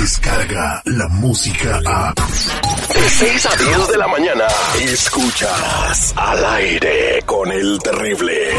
llega 0.00 0.82
la 0.86 1.08
música 1.08 1.78
a... 1.84 2.14
De 2.14 3.10
6 3.10 3.46
a 3.46 3.56
10 3.56 3.88
de 3.88 3.98
la 3.98 4.08
mañana, 4.08 4.46
escuchas 4.80 6.14
al 6.16 6.44
aire 6.44 7.22
con 7.26 7.52
el 7.52 7.78
terrible. 7.82 8.50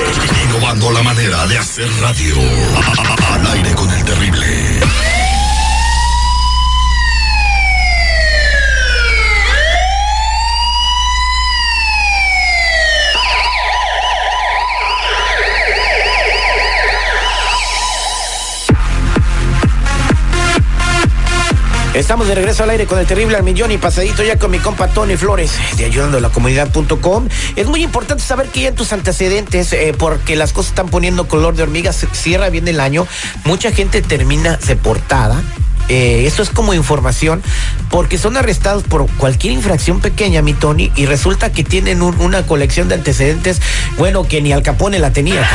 Innovando 0.46 0.92
la 0.92 1.02
manera 1.02 1.48
de 1.48 1.58
hacer 1.58 1.90
radio. 2.00 2.36
Al 3.34 3.48
aire 3.54 3.74
con 3.74 3.90
el 3.90 4.06
terrible. 4.06 4.21
Estamos 22.12 22.28
de 22.28 22.36
regreso 22.36 22.64
al 22.64 22.72
aire 22.72 22.88
con 22.88 23.00
el 23.00 23.08
terrible 23.08 23.38
al 23.38 23.44
millón 23.44 23.72
y 23.72 23.78
pasadito 23.78 24.22
ya 24.22 24.38
con 24.38 24.52
mi 24.52 24.60
compa 24.60 24.90
Tony 24.90 25.16
Flores 25.16 25.54
de 25.78 25.86
ayudando 25.86 26.18
a 26.18 26.20
la 26.20 26.28
comunidad.com. 26.28 27.30
Es 27.56 27.68
muy 27.68 27.84
importante 27.84 28.22
saber 28.22 28.50
que 28.50 28.64
ya 28.64 28.68
en 28.68 28.76
tus 28.76 28.92
antecedentes, 28.92 29.72
eh, 29.72 29.96
porque 29.98 30.36
las 30.36 30.52
cosas 30.52 30.72
están 30.72 30.90
poniendo 30.90 31.30
color 31.30 31.56
de 31.56 31.64
hormiga, 31.64 31.94
se 31.94 32.08
cierra 32.08 32.50
bien 32.50 32.68
el 32.68 32.82
año, 32.82 33.08
mucha 33.46 33.72
gente 33.72 34.02
termina 34.02 34.58
deportada. 34.58 35.42
Eh, 35.94 36.26
eso 36.26 36.42
es 36.42 36.50
como 36.50 36.74
información, 36.74 37.44
porque 37.90 38.18
son 38.18 38.38
arrestados 38.38 38.84
por 38.84 39.08
cualquier 39.18 39.52
infracción 39.52 40.00
pequeña, 40.00 40.42
mi 40.42 40.54
Tony, 40.54 40.90
y 40.96 41.06
resulta 41.06 41.52
que 41.52 41.66
tienen 41.66 42.02
un- 42.02 42.18
una 42.22 42.44
colección 42.44 42.88
de 42.88 42.96
antecedentes, 42.96 43.60
bueno, 43.98 44.26
que 44.26 44.42
ni 44.42 44.54
Al 44.54 44.64
Capone 44.64 45.00
la 45.00 45.12
tenía. 45.12 45.46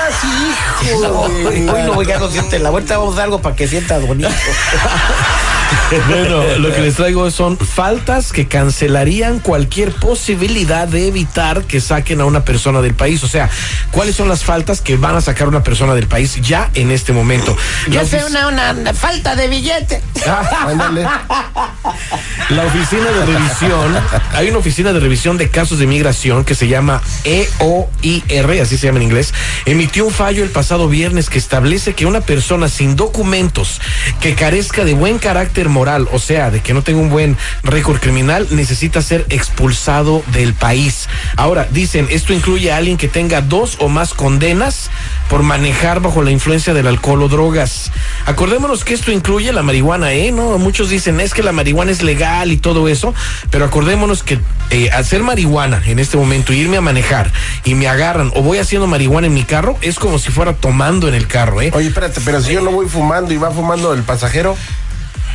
Hoy, 0.92 1.68
hoy 1.68 1.82
no 1.82 1.94
voy 1.94 2.10
a 2.10 2.18
no 2.18 2.28
siente 2.28 2.58
la 2.58 2.70
vuelta, 2.70 2.98
vamos 2.98 3.14
a 3.14 3.18
dar 3.18 3.24
algo 3.24 3.40
para 3.40 3.56
que 3.56 3.66
sientas 3.66 4.06
bonito. 4.06 4.28
Bueno, 6.08 6.58
lo 6.58 6.72
que 6.72 6.80
les 6.80 6.94
traigo 6.94 7.30
son 7.30 7.56
faltas 7.58 8.32
que 8.32 8.46
cancelarían 8.46 9.38
cualquier 9.38 9.92
posibilidad 9.92 10.88
de 10.88 11.08
evitar 11.08 11.62
que 11.64 11.80
saquen 11.80 12.20
a 12.20 12.24
una 12.24 12.44
persona 12.44 12.80
del 12.80 12.94
país. 12.94 13.22
O 13.22 13.28
sea, 13.28 13.48
¿cuáles 13.90 14.16
son 14.16 14.28
las 14.28 14.44
faltas 14.44 14.80
que 14.80 14.96
van 14.96 15.16
a 15.16 15.20
sacar 15.20 15.46
a 15.46 15.50
una 15.50 15.62
persona 15.62 15.94
del 15.94 16.06
país 16.06 16.40
ya 16.40 16.70
en 16.74 16.90
este 16.90 17.12
momento? 17.12 17.56
Yo 17.88 18.04
sé 18.06 18.24
una, 18.24 18.48
una, 18.48 18.72
una 18.72 18.94
falta 18.94 19.36
de 19.36 19.48
billete. 19.48 20.02
Ah. 20.26 20.90
La 22.48 22.64
oficina 22.64 23.04
de 23.10 23.26
revisión, 23.26 23.94
hay 24.32 24.48
una 24.48 24.58
oficina 24.58 24.92
de 24.92 25.00
revisión 25.00 25.36
de 25.36 25.50
casos 25.50 25.78
de 25.78 25.86
migración 25.86 26.44
que 26.44 26.54
se 26.54 26.66
llama 26.66 27.02
E 27.24 27.48
EOIR, 27.60 28.62
así 28.62 28.78
se 28.78 28.86
llama 28.86 28.98
en 28.98 29.04
inglés, 29.04 29.34
emitió 29.66 30.06
un 30.06 30.12
fallo 30.12 30.42
el 30.42 30.50
pasado 30.50 30.73
viernes 30.88 31.30
que 31.30 31.38
establece 31.38 31.94
que 31.94 32.06
una 32.06 32.20
persona 32.20 32.68
sin 32.68 32.96
documentos 32.96 33.80
que 34.20 34.34
carezca 34.34 34.84
de 34.84 34.94
buen 34.94 35.18
carácter 35.18 35.68
moral, 35.68 36.08
o 36.12 36.18
sea, 36.18 36.50
de 36.50 36.60
que 36.60 36.74
no 36.74 36.82
tenga 36.82 37.00
un 37.00 37.10
buen 37.10 37.36
récord 37.62 37.98
criminal, 38.00 38.46
necesita 38.50 39.00
ser 39.02 39.24
expulsado 39.30 40.22
del 40.32 40.54
país. 40.54 41.08
Ahora, 41.36 41.68
dicen, 41.70 42.08
esto 42.10 42.32
incluye 42.32 42.72
a 42.72 42.76
alguien 42.76 42.96
que 42.96 43.08
tenga 43.08 43.40
dos 43.40 43.76
o 43.80 43.88
más 43.88 44.14
condenas 44.14 44.90
por 45.28 45.42
manejar 45.42 46.00
bajo 46.00 46.22
la 46.22 46.30
influencia 46.30 46.74
del 46.74 46.86
alcohol 46.86 47.22
o 47.22 47.28
drogas. 47.28 47.90
Acordémonos 48.26 48.84
que 48.84 48.94
esto 48.94 49.12
incluye 49.12 49.52
la 49.52 49.62
marihuana, 49.62 50.12
¿eh? 50.12 50.32
No, 50.32 50.58
muchos 50.58 50.90
dicen 50.90 51.20
es 51.20 51.34
que 51.34 51.42
la 51.42 51.52
marihuana 51.52 51.92
es 51.92 52.02
legal 52.02 52.52
y 52.52 52.56
todo 52.56 52.88
eso, 52.88 53.14
pero 53.50 53.64
acordémonos 53.64 54.22
que 54.22 54.38
eh, 54.70 54.90
hacer 54.90 55.22
marihuana 55.22 55.82
en 55.86 55.98
este 55.98 56.16
momento, 56.16 56.52
irme 56.52 56.76
a 56.76 56.80
manejar 56.80 57.30
y 57.64 57.74
me 57.74 57.88
agarran 57.88 58.32
o 58.34 58.42
voy 58.42 58.58
haciendo 58.58 58.86
marihuana 58.86 59.26
en 59.26 59.34
mi 59.34 59.44
carro, 59.44 59.76
es 59.80 59.98
como 59.98 60.18
si 60.18 60.30
fuera 60.30 60.54
tomando 60.64 61.08
en 61.08 61.14
el 61.14 61.26
carro, 61.28 61.60
¿eh? 61.60 61.70
Oye, 61.74 61.88
espérate, 61.88 62.22
pero 62.24 62.40
si 62.40 62.54
yo 62.54 62.62
no 62.62 62.70
voy 62.70 62.88
fumando 62.88 63.34
y 63.34 63.36
va 63.36 63.50
fumando 63.50 63.92
el 63.92 64.02
pasajero. 64.02 64.56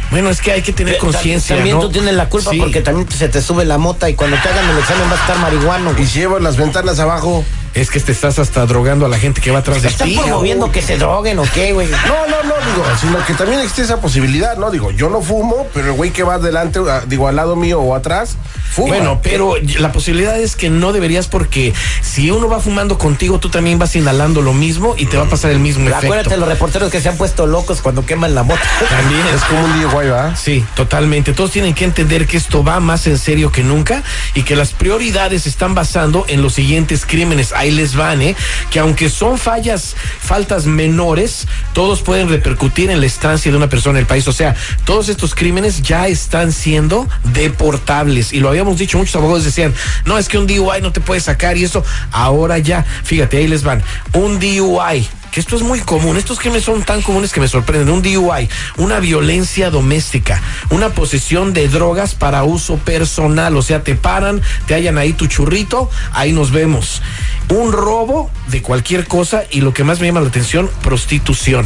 Bueno, 0.09 0.31
es 0.31 0.41
que 0.41 0.51
hay 0.51 0.63
que 0.63 0.73
tener 0.73 0.97
conciencia. 0.97 1.55
También 1.55 1.75
¿no? 1.75 1.83
tú 1.83 1.91
tienes 1.91 2.15
la 2.15 2.29
culpa 2.29 2.49
Sí. 2.49 2.57
porque 2.57 2.81
también 2.81 3.07
se 3.11 3.29
te 3.29 3.39
sube 3.39 3.63
la 3.63 3.77
mota 3.77 4.09
y 4.09 4.15
cuando 4.15 4.37
te 4.41 4.49
hagan 4.49 4.67
el 4.71 4.79
examen 4.79 5.07
vas 5.07 5.19
a 5.19 5.21
estar 5.21 5.37
marihuano. 5.37 5.93
Y 5.99 6.07
si 6.07 6.17
llevo 6.21 6.39
las 6.39 6.57
ventanas 6.57 6.99
abajo. 6.99 7.45
Es 7.73 7.89
que 7.89 7.99
te 7.99 8.11
estás 8.11 8.39
hasta 8.39 8.65
drogando 8.65 9.05
a 9.05 9.09
la 9.09 9.19
gente 9.19 9.41
que 9.41 9.51
va 9.51 9.59
atrás 9.59 9.81
de 9.81 9.89
¿Están 9.89 10.09
ti. 10.09 10.17
promoviendo 10.17 10.71
que 10.71 10.81
se 10.81 10.97
droguen 10.97 11.39
o 11.39 11.43
qué, 11.53 11.73
güey? 11.73 11.87
No, 12.09 12.25
no, 12.27 12.43
no, 12.43 12.55
digo, 12.65 12.83
sino 12.99 13.25
que 13.25 13.33
también 13.33 13.59
existe 13.59 13.83
esa 13.83 14.01
posibilidad, 14.01 14.57
¿no? 14.57 14.71
Digo, 14.71 14.91
yo 14.91 15.09
no 15.09 15.21
fumo, 15.21 15.67
pero 15.73 15.87
el 15.87 15.93
güey 15.93 16.11
que 16.11 16.23
va 16.23 16.35
adelante, 16.35 16.79
digo, 17.07 17.27
al 17.27 17.35
lado 17.35 17.55
mío 17.55 17.79
o 17.79 17.93
atrás, 17.93 18.37
fuma. 18.71 18.89
Bueno, 18.89 19.19
pero 19.21 19.55
la 19.77 19.91
posibilidad 19.91 20.39
es 20.39 20.55
que 20.55 20.69
no 20.69 20.91
deberías 20.91 21.27
porque 21.27 21.73
si 22.01 22.31
uno 22.31 22.47
va 22.49 22.59
fumando 22.59 22.97
contigo, 22.97 23.39
tú 23.39 23.49
también 23.49 23.77
vas 23.77 23.95
inhalando 23.95 24.41
lo 24.41 24.53
mismo 24.53 24.95
y 24.97 25.05
te 25.05 25.17
va 25.17 25.23
a 25.23 25.29
pasar 25.29 25.51
el 25.51 25.59
mismo 25.59 25.87
efecto. 25.87 26.07
Acuérdate 26.07 26.37
los 26.37 26.47
reporteros 26.47 26.91
que 26.91 27.01
se 27.01 27.09
han 27.09 27.17
puesto 27.17 27.45
locos 27.45 27.81
cuando 27.81 28.05
queman 28.05 28.33
la 28.33 28.43
moto. 28.43 28.59
También 28.89 29.21
es 29.33 29.43
como 29.43 29.65
un 29.65 29.73
DIY, 29.79 30.09
¿va? 30.09 30.35
Sí, 30.35 30.65
totalmente. 30.75 31.33
Todos 31.33 31.51
tienen 31.51 31.73
que 31.73 31.85
entender 31.85 32.25
que 32.25 32.37
esto 32.37 32.63
va 32.63 32.79
más 32.79 33.05
en 33.07 33.17
serio 33.17 33.51
que 33.51 33.63
nunca 33.63 34.03
y 34.33 34.43
que 34.43 34.55
las 34.55 34.71
prioridades 34.71 35.43
se 35.43 35.49
están 35.49 35.75
basando 35.75 36.25
en 36.27 36.41
los 36.41 36.53
siguientes 36.53 37.05
crímenes. 37.05 37.53
Ahí 37.59 37.71
les 37.71 37.93
van, 37.93 38.21
¿eh? 38.21 38.37
Que 38.71 38.79
aunque 38.79 39.09
son 39.09 39.37
fallas, 39.37 39.93
faltas 40.21 40.65
menores, 40.65 41.45
todos 41.73 42.01
pueden 42.01 42.29
repercutir 42.29 42.89
en 42.89 43.01
la 43.01 43.05
estancia 43.05 43.51
de 43.51 43.57
una 43.57 43.67
persona 43.67 43.99
en 43.99 44.03
el 44.03 44.07
país. 44.07 44.25
O 44.29 44.31
sea, 44.31 44.55
todos 44.85 45.09
estos 45.09 45.35
crímenes 45.35 45.81
ya 45.81 46.07
están 46.07 46.53
siendo 46.53 47.05
deportables. 47.33 48.31
Y 48.31 48.39
lo 48.39 48.47
habíamos 48.47 48.77
dicho, 48.77 48.97
muchos 48.97 49.17
abogados 49.17 49.43
decían, 49.43 49.73
no, 50.05 50.17
es 50.17 50.29
que 50.29 50.37
un 50.37 50.47
DUI 50.47 50.81
no 50.81 50.93
te 50.93 51.01
puede 51.01 51.19
sacar 51.19 51.57
y 51.57 51.65
eso. 51.65 51.83
Ahora 52.13 52.59
ya, 52.59 52.85
fíjate, 53.03 53.35
ahí 53.35 53.47
les 53.49 53.63
van. 53.63 53.83
Un 54.13 54.39
DUI 54.39 55.09
que 55.31 55.39
esto 55.39 55.55
es 55.55 55.61
muy 55.61 55.79
común, 55.79 56.17
estos 56.17 56.39
crímenes 56.39 56.65
son 56.65 56.83
tan 56.83 57.01
comunes 57.01 57.31
que 57.31 57.39
me 57.39 57.47
sorprenden, 57.47 57.89
un 57.89 58.01
DUI, 58.01 58.49
una 58.77 58.99
violencia 58.99 59.69
doméstica, 59.69 60.41
una 60.71 60.89
posesión 60.89 61.53
de 61.53 61.67
drogas 61.67 62.15
para 62.15 62.43
uso 62.43 62.77
personal, 62.77 63.55
o 63.55 63.61
sea, 63.61 63.83
te 63.83 63.95
paran, 63.95 64.41
te 64.65 64.73
hallan 64.73 64.97
ahí 64.97 65.13
tu 65.13 65.27
churrito, 65.27 65.89
ahí 66.13 66.31
nos 66.31 66.51
vemos. 66.51 67.01
Un 67.49 67.71
robo 67.71 68.29
de 68.47 68.61
cualquier 68.61 69.07
cosa 69.07 69.43
y 69.49 69.61
lo 69.61 69.73
que 69.73 69.83
más 69.83 69.99
me 69.99 70.07
llama 70.07 70.21
la 70.21 70.27
atención, 70.27 70.69
prostitución. 70.83 71.65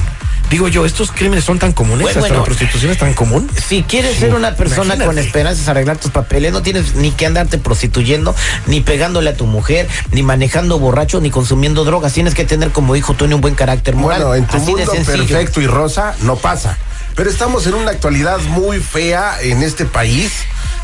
Digo 0.50 0.68
yo, 0.68 0.86
estos 0.86 1.12
crímenes 1.12 1.46
son 1.46 1.58
tan 1.58 1.72
comunes, 1.72 2.02
Bueno, 2.04 2.10
hasta 2.10 2.20
bueno. 2.20 2.38
la 2.38 2.44
prostitución 2.44 2.92
es 2.92 2.98
tan 3.00 3.14
común. 3.14 3.50
Si 3.68 3.84
quieres 3.84 4.18
ser 4.18 4.36
una 4.36 4.56
persona 4.56 4.96
Imagínate. 4.96 5.06
con 5.06 5.18
esperanzas 5.18 5.68
arreglar 5.68 5.98
tus 5.98 6.12
papeles, 6.12 6.54
no 6.54 6.62
tienes 6.62 6.96
ni 6.96 7.12
que 7.12 7.26
andarte 7.26 7.58
prostituyendo, 7.58 8.36
ni 8.68 8.82
pegándole 8.82 9.32
a 9.32 9.36
tu 9.36 9.46
mujer, 9.46 9.88
ni 10.12 10.22
manejando 10.22 10.80
borracho, 10.80 11.22
ni 11.22 11.32
consumiendo 11.32 11.86
drogas. 11.86 12.14
Tienes 12.14 12.36
que 12.36 12.46
tener, 12.46 12.72
como 12.72 12.94
dijo 12.94 13.14
Tony, 13.16 13.34
un 13.34 13.42
buen 13.42 13.56
carácter 13.56 13.96
moral. 13.96 14.22
Bueno, 14.24 14.36
en 14.36 14.46
tu 14.46 14.58
Así 14.58 14.72
mundo 14.72 14.92
perfecto 14.92 15.60
y 15.60 15.68
rosa 15.68 16.16
no 16.22 16.36
pasa. 16.36 16.78
Pero 17.16 17.30
estamos 17.30 17.66
en 17.68 17.74
una 17.76 17.92
actualidad 17.92 18.40
muy 18.50 18.80
fea 18.80 19.38
en 19.42 19.64
este 19.64 19.86
país. 19.86 20.32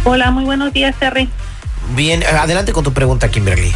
Hola, 0.04 0.31
muy 0.31 0.46
buenos 0.46 0.72
días, 0.74 0.96
Terry. 0.98 1.30
Bien, 1.96 2.22
eh, 2.24 2.28
adelante 2.28 2.72
con 2.72 2.84
tu 2.84 2.94
pregunta, 2.94 3.30
Kimberly. 3.30 3.74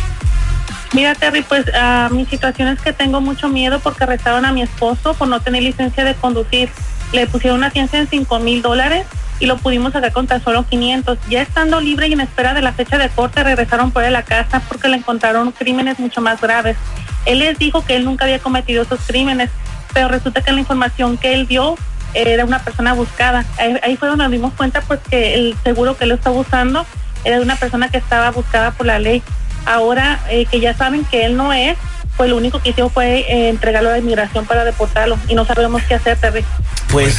Mira, 0.94 1.16
Terry, 1.16 1.42
pues 1.42 1.66
ah, 1.74 2.10
mi 2.12 2.26
situación 2.26 2.68
es 2.68 2.80
que 2.80 2.94
tengo 2.94 3.20
mucho 3.20 3.50
miedo 3.50 3.80
porque 3.80 4.04
arrestaron 4.04 4.46
a 4.46 4.52
mi 4.52 4.62
esposo 4.62 5.16
por 5.16 5.28
no 5.28 5.42
tener 5.42 5.64
licencia 5.64 6.06
de 6.06 6.14
conducir. 6.14 6.70
Le 7.12 7.28
pusieron 7.28 7.58
una 7.58 7.72
fianza 7.72 7.98
en 7.98 8.08
5 8.08 8.40
mil 8.40 8.62
dólares 8.62 9.06
y 9.40 9.46
lo 9.46 9.58
pudimos 9.58 9.94
sacar 9.94 10.12
con 10.12 10.28
tan 10.28 10.44
solo 10.44 10.66
500. 10.68 11.18
Ya 11.30 11.42
estando 11.42 11.82
libre 11.82 12.08
y 12.08 12.14
en 12.14 12.22
espera 12.22 12.54
de 12.54 12.62
la 12.62 12.74
fecha 12.74 12.98
de 12.98 13.10
corte, 13.10 13.44
regresaron 13.44 13.92
por 13.92 14.04
él 14.04 14.16
a 14.16 14.20
la 14.20 14.24
casa 14.24 14.62
porque 14.68 14.88
le 14.88 14.98
encontraron 14.98 15.52
crímenes 15.52 16.00
mucho 16.00 16.22
más 16.22 16.42
graves. 16.42 16.78
Él 17.26 17.40
les 17.40 17.58
dijo 17.58 17.86
que 17.86 17.96
él 17.96 18.06
nunca 18.06 18.26
había 18.26 18.40
cometido 18.40 18.84
esos 18.84 19.00
crímenes, 19.06 19.50
pero 19.94 20.08
resulta 20.08 20.42
que 20.42 20.52
la 20.52 20.60
información 20.60 21.18
que 21.18 21.34
él 21.34 21.48
dio 21.48 21.76
era 22.14 22.46
una 22.46 22.60
persona 22.60 22.94
buscada. 22.94 23.46
Ahí, 23.58 23.78
ahí 23.84 23.98
fue 23.98 24.08
donde 24.08 24.24
nos 24.24 24.32
dimos 24.32 24.54
cuenta 24.54 24.82
pues 24.82 25.00
que 25.10 25.36
el 25.36 25.56
seguro 25.64 25.98
que 25.98 26.06
él 26.06 26.12
está 26.12 26.32
usando 26.32 26.86
era 27.24 27.38
de 27.38 27.44
una 27.44 27.56
persona 27.56 27.90
que 27.90 27.98
estaba 27.98 28.32
buscada 28.32 28.72
por 28.72 28.86
la 28.86 29.00
ley. 29.00 29.24
Ahora 29.66 30.20
eh, 30.30 30.46
que 30.46 30.60
ya 30.60 30.74
saben 30.74 31.06
que 31.06 31.26
él 31.26 31.38
no 31.38 31.54
es, 31.54 31.78
pues 32.18 32.30
lo 32.30 32.38
único 32.38 32.60
que 32.60 32.70
hicieron 32.70 32.92
fue 32.92 33.20
eh, 33.20 33.50
entregarlo 33.50 33.90
a 33.90 33.94
la 33.94 34.00
inmigración 34.00 34.46
para 34.46 34.66
deportarlo 34.66 35.18
y 35.28 35.36
no 35.36 35.46
sabemos 35.46 35.82
qué 35.84 35.96
hacer, 35.96 36.18
Terry. 36.18 36.44
Pues, 36.92 37.18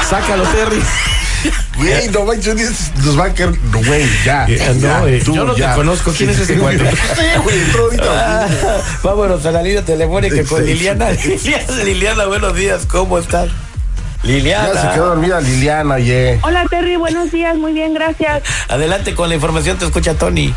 Sácalo, 0.09 0.43
Terry. 0.45 0.81
Güey, 1.77 2.09
no 2.09 2.25
manches, 2.25 2.91
nos 3.03 3.19
va 3.19 3.25
a 3.25 3.33
caer. 3.33 3.51
No, 3.71 3.83
güey, 3.83 4.05
ya. 4.25 4.45
Eh, 4.47 4.75
no, 4.79 5.07
eh, 5.07 5.21
tú, 5.23 5.35
yo 5.35 5.45
no 5.45 5.53
te 5.53 5.65
conozco. 5.75 6.11
¿Quién 6.11 6.29
es 6.29 6.39
ese 6.39 6.55
cuate? 6.57 6.89
Sí, 6.89 7.39
güey, 7.43 7.59
entró 7.59 7.83
ahorita. 7.83 8.47
Vámonos 9.03 9.45
a 9.45 9.51
la 9.51 9.61
línea 9.61 9.83
telefónica 9.83 10.43
con 10.43 10.65
Liliana. 10.65 11.11
Liliana, 11.11 11.83
Liliana, 11.83 12.25
buenos 12.25 12.55
días, 12.55 12.85
¿cómo 12.85 13.17
estás? 13.17 13.49
Liliana. 14.23 14.73
Ya 14.73 14.81
se 14.81 14.89
quedó 14.95 15.07
dormida 15.07 15.41
Liliana. 15.41 15.97
Hola, 16.43 16.65
Terry, 16.69 16.95
buenos 16.95 17.31
días, 17.31 17.57
muy 17.57 17.73
bien, 17.73 17.93
gracias. 17.93 18.43
Adelante 18.69 19.15
con 19.15 19.29
la 19.29 19.35
información, 19.35 19.77
te 19.77 19.85
escucha 19.85 20.13
Tony. 20.15 20.53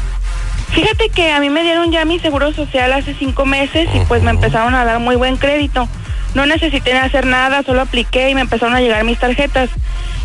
Fíjate 0.70 1.08
que 1.10 1.32
a 1.32 1.40
mí 1.40 1.48
me 1.48 1.62
dieron 1.62 1.90
ya 1.90 2.04
mi 2.04 2.18
seguro 2.18 2.52
social 2.52 2.92
hace 2.92 3.14
cinco 3.14 3.46
meses 3.46 3.88
y 3.94 4.00
pues 4.00 4.22
me 4.22 4.30
empezaron 4.30 4.74
a 4.74 4.84
dar 4.84 4.98
muy 5.00 5.16
buen 5.16 5.36
crédito. 5.36 5.88
No 6.34 6.44
necesité 6.44 6.92
hacer 6.92 7.24
nada, 7.24 7.62
solo 7.62 7.80
apliqué 7.80 8.30
y 8.30 8.34
me 8.34 8.42
empezaron 8.42 8.74
a 8.74 8.80
llegar 8.80 9.04
mis 9.04 9.18
tarjetas. 9.18 9.70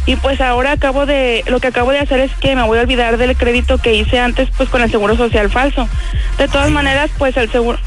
Y 0.06 0.16
pues 0.16 0.42
ahora 0.42 0.72
acabo 0.72 1.06
de, 1.06 1.44
lo 1.48 1.60
que 1.60 1.68
acabo 1.68 1.92
de 1.92 2.00
hacer 2.00 2.20
es 2.20 2.32
que 2.36 2.56
me 2.56 2.64
voy 2.64 2.80
a 2.80 2.82
olvidar 2.82 3.18
del 3.18 3.38
crédito 3.38 3.78
que 3.78 3.94
hice 3.94 4.20
antes 4.20 4.50
pues 4.58 4.68
con 4.70 4.82
el 4.82 4.90
seguro 4.90 5.16
social 5.16 5.50
falso. 5.50 5.88
De 6.38 6.48
todas 6.48 6.72
maneras, 6.72 7.12
pues 7.18 7.38
el 7.38 7.52
seguro, 7.52 7.78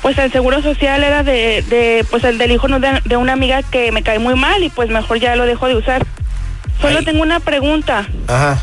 pues 0.00 0.16
el 0.18 0.30
seguro 0.30 0.62
social 0.62 1.02
era 1.02 1.24
de, 1.24 1.64
de 1.68 2.06
pues 2.10 2.22
el 2.24 2.38
del 2.38 2.52
hijo 2.52 2.68
no, 2.68 2.78
de, 2.78 3.00
de 3.04 3.16
una 3.16 3.32
amiga 3.32 3.62
que 3.62 3.90
me 3.90 4.02
cae 4.02 4.20
muy 4.20 4.36
mal 4.36 4.62
y 4.62 4.68
pues 4.68 4.88
mejor 4.88 5.18
ya 5.18 5.34
lo 5.34 5.46
dejo 5.46 5.66
de 5.66 5.76
usar. 5.76 6.06
Solo 6.80 6.98
Ay. 7.00 7.04
tengo 7.04 7.22
una 7.22 7.40
pregunta. 7.40 8.06
Ajá. 8.28 8.62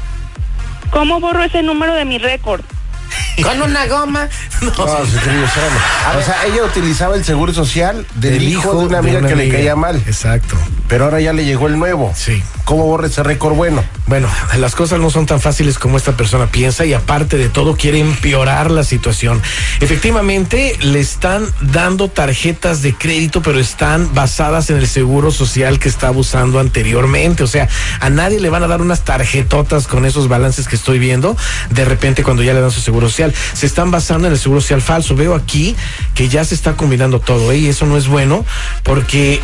¿Cómo 0.90 1.20
borro 1.20 1.44
ese 1.44 1.64
número 1.64 1.94
de 1.94 2.06
mi 2.06 2.18
récord? 2.18 2.62
Con 3.44 3.62
una 3.62 3.88
goma. 3.88 4.30
No, 4.62 4.72
se 5.06 5.18
creyó, 5.20 5.44
espérame. 5.44 5.78
O 6.18 6.22
sea, 6.22 6.46
ella 6.46 6.64
utilizaba 6.64 7.16
el 7.16 7.26
seguro 7.26 7.54
social 7.54 8.06
del, 8.16 8.44
hijo, 8.44 8.80
de 8.80 8.86
una 8.86 9.00
amiga 9.00 9.26
que 9.26 9.36
le 9.36 9.50
caía 9.50 9.76
mal. 9.76 10.02
Exacto. 10.06 10.56
Pero 10.92 11.06
ahora 11.06 11.22
ya 11.22 11.32
le 11.32 11.46
llegó 11.46 11.68
el 11.68 11.80
nuevo. 11.80 12.12
Sí. 12.16 12.44
¿Cómo 12.66 12.86
borra 12.86 13.08
ese 13.08 13.24
récord 13.24 13.56
bueno? 13.56 13.82
Bueno, 14.08 14.28
las 14.58 14.76
cosas 14.76 15.00
no 15.00 15.10
son 15.10 15.26
tan 15.26 15.40
fáciles 15.40 15.80
como 15.80 15.96
esta 15.96 16.18
persona 16.18 16.48
piensa 16.48 16.86
y 16.86 16.94
aparte 16.94 17.38
de 17.38 17.48
todo 17.48 17.78
quiere 17.78 18.00
empeorar 18.00 18.70
la 18.70 18.84
situación. 18.84 19.42
Efectivamente, 19.80 20.76
le 20.82 21.00
están 21.00 21.46
dando 21.62 22.10
tarjetas 22.10 22.82
de 22.82 22.94
crédito, 22.94 23.42
pero 23.42 23.60
están 23.60 24.14
basadas 24.14 24.70
en 24.70 24.78
el 24.78 24.88
seguro 24.88 25.32
social 25.32 25.80
que 25.80 25.88
estaba 25.88 26.18
usando 26.18 26.60
anteriormente. 26.60 27.44
O 27.44 27.48
sea, 27.48 27.70
a 28.02 28.10
nadie 28.10 28.40
le 28.42 28.50
van 28.50 28.64
a 28.64 28.68
dar 28.68 28.82
unas 28.82 29.06
tarjetotas 29.06 29.88
con 29.88 30.06
esos 30.06 30.28
balances 30.28 30.68
que 30.68 30.76
estoy 30.76 31.00
viendo 31.00 31.38
de 31.70 31.86
repente 31.86 32.24
cuando 32.24 32.44
ya 32.44 32.54
le 32.54 32.62
dan 32.62 32.72
su 32.72 32.82
seguro 32.82 33.08
social. 33.10 33.34
Se 33.54 33.66
están 33.66 33.92
basando 33.92 34.28
en 34.28 34.34
el 34.34 34.40
seguro 34.40 34.60
social 34.60 34.82
falso. 34.82 35.16
Veo 35.16 35.36
aquí 35.36 35.76
que 36.16 36.28
ya 36.28 36.44
se 36.44 36.54
está 36.56 36.74
combinando 36.74 37.20
todo 37.22 37.52
¿eh? 37.54 37.58
y 37.60 37.68
eso 37.68 37.86
no 37.86 37.96
es 37.98 38.08
bueno 38.08 38.44
porque 38.84 39.42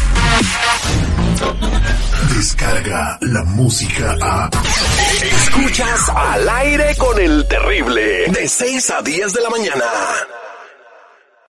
Descarga 2.35 3.17
la 3.21 3.43
música 3.43 4.15
a. 4.21 4.49
Escuchas 5.21 6.09
al 6.15 6.49
aire 6.49 6.95
con 6.97 7.19
el 7.19 7.47
terrible. 7.47 8.25
De 8.31 8.47
6 8.47 8.89
a 8.91 9.01
10 9.01 9.33
de 9.33 9.41
la 9.41 9.49
mañana. 9.49 9.85